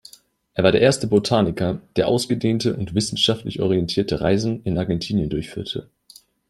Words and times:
Er 0.55 0.63
war 0.63 0.71
der 0.71 0.81
erste 0.81 1.05
Botaniker, 1.05 1.79
der 1.95 2.07
ausgedehnte 2.07 2.75
und 2.75 2.95
wissenschaftlich 2.95 3.61
orientierte 3.61 4.19
Reisen 4.19 4.63
in 4.63 4.79
Argentinien 4.79 5.29
durchführte. 5.29 5.91